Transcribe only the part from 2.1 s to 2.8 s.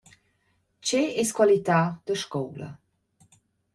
scoula?